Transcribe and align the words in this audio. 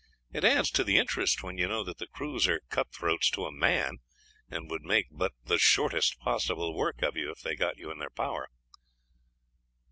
It 0.33 0.43
adds 0.43 0.71
to 0.71 0.83
the 0.83 0.97
interest 0.97 1.43
when 1.43 1.59
you 1.59 1.67
know 1.67 1.83
that 1.83 1.99
the 1.99 2.07
crews 2.07 2.47
are 2.47 2.61
cutthroats 2.71 3.29
to 3.29 3.45
a 3.45 3.51
man, 3.51 3.99
and 4.49 4.67
would 4.67 4.81
make 4.81 5.05
but 5.11 5.33
the 5.45 5.59
shortest 5.59 6.17
possible 6.17 6.73
work 6.73 7.03
of 7.03 7.15
you 7.15 7.29
if 7.29 7.41
they 7.41 7.51
had 7.51 7.59
got 7.59 7.77
you 7.77 7.91
in 7.91 7.99
their 7.99 8.09
power." 8.09 8.49